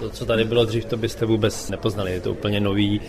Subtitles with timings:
[0.00, 2.12] To, co tady bylo dřív, to byste vůbec nepoznali.
[2.12, 3.00] Je to úplně nový,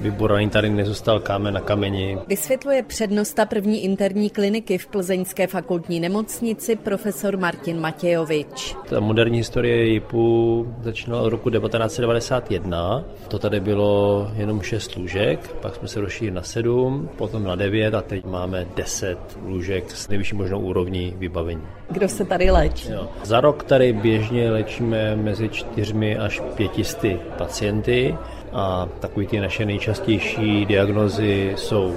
[0.00, 2.18] vyboraný tady nezůstal kámen na kameni.
[2.26, 8.76] Vysvětluje přednosta první interní kliniky v Plzeňské fakultní nemocnici profesor Martin Matějovič.
[8.88, 13.04] Ta moderní historie JIPu začínala od roku 1991.
[13.28, 17.94] To tady bylo jenom 6 lůžek, pak jsme se rozšířili na 7, potom na 9
[17.94, 21.62] a teď máme 10 lůžek s nejvyšší možnou úrovní vybavení.
[21.90, 22.92] Kdo se tady léčí?
[22.92, 23.08] Jo.
[23.24, 28.16] Za rok tady běžně léčíme mezi 4 až 500 pacienty
[28.52, 31.96] a takový ty naše nejčastější diagnozy jsou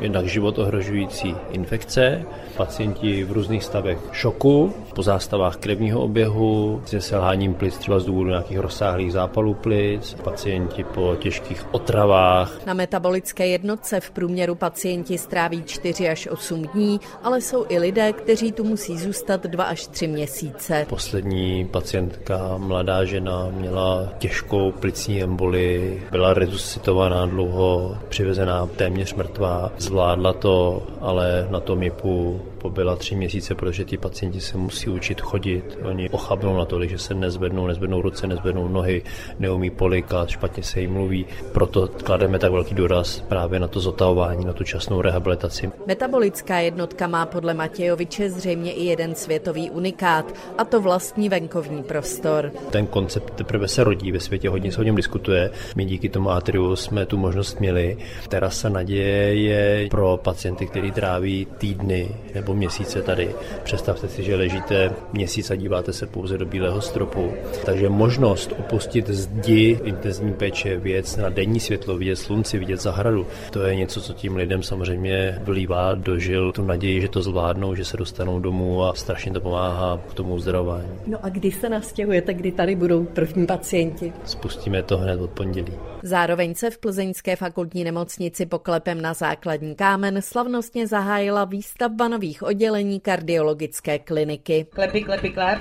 [0.00, 2.22] jednak život ohrožující infekce,
[2.56, 8.30] pacienti v různých stavech šoku, po zástavách krevního oběhu, se selháním plic třeba z důvodu
[8.30, 12.66] nějakých rozsáhlých zápalů plic, pacienti po těžkých otravách.
[12.66, 18.12] Na metabolické jednotce v průměru pacienti stráví 4 až 8 dní, ale jsou i lidé,
[18.12, 20.86] kteří tu musí zůstat 2 až 3 měsíce.
[20.88, 30.32] Poslední pacientka, mladá žena, měla těžkou plicní emboli, byla resuscitovaná dlouho, přivezená téměř mrtvá, zvládla
[30.32, 35.78] to, ale na tom JIPu pobyla tři měsíce, protože ti pacienti se musí učit chodit.
[35.82, 39.02] Oni ochabnou na to, že se nezvednou, nezvednou ruce, nezvednou nohy,
[39.38, 41.26] neumí polikat, špatně se jim mluví.
[41.52, 45.70] Proto klademe tak velký důraz právě na to zotavování, na tu časnou rehabilitaci.
[45.86, 52.52] Metabolická jednotka má podle Matějoviče zřejmě i jeden světový unikát, a to vlastní venkovní prostor.
[52.70, 55.50] Ten koncept teprve se rodí, ve světě hodně se o něm diskutuje.
[55.76, 57.96] My díky tomu atriu jsme tu možnost měli.
[58.28, 63.34] Terasa naděje je pro pacienty, kteří tráví týdny nebo měsíce tady.
[63.62, 67.32] Představte si, že ležíte měsíc a díváte se pouze do bílého stropu.
[67.64, 73.62] Takže možnost opustit zdi intenzivní péče, věc na denní světlo, vidět slunci, vidět zahradu, to
[73.62, 77.96] je něco, co tím lidem samozřejmě vlívá dožil tu naději, že to zvládnou, že se
[77.96, 80.88] dostanou domů a strašně to pomáhá k tomu uzdravování.
[81.06, 84.12] No a kdy se nastěhujete, kdy tady budou první pacienti?
[84.24, 85.72] Spustíme to hned od pondělí.
[86.02, 93.00] Zároveň se v Plzeňské fakultní nemocnici poklepem na základní kámen slavnostně zahájila výstavba nových oddělení
[93.00, 94.66] kardiologické kliniky.
[94.70, 95.58] Klepy, klepy, klep.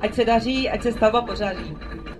[0.00, 1.76] Ať se daří, ať se stavba pořádí.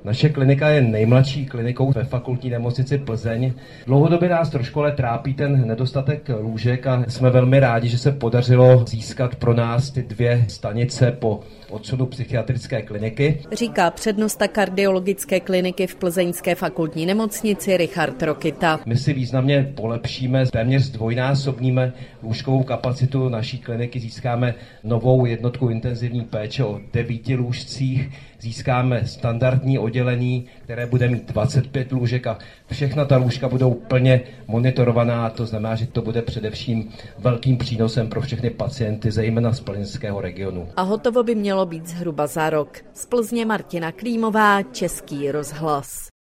[0.09, 3.53] Naše klinika je nejmladší klinikou ve fakultní nemocnici Plzeň.
[3.87, 8.85] Dlouhodobě nás trošku ale trápí ten nedostatek lůžek a jsme velmi rádi, že se podařilo
[8.87, 13.41] získat pro nás ty dvě stanice po odsunu psychiatrické kliniky.
[13.53, 18.81] Říká přednosta kardiologické kliniky v Plzeňské fakultní nemocnici Richard Rokita.
[18.87, 21.93] My si významně polepšíme, téměř zdvojnásobníme
[22.23, 24.55] lůžkovou kapacitu naší kliniky, získáme
[24.85, 28.11] novou jednotku intenzivní péče o devíti lůžcích,
[28.41, 32.39] získáme standardní oddělení, které bude mít 25 lůžek a
[32.71, 38.21] všechna ta lůžka budou plně monitorovaná, to znamená, že to bude především velkým přínosem pro
[38.21, 40.69] všechny pacienty, zejména z plzeňského regionu.
[40.77, 42.79] A hotovo by mělo být zhruba za rok.
[42.95, 46.09] Z Plzně Martina Klímová, Český rozhlas.